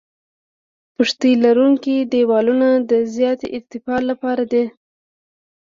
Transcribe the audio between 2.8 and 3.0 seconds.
د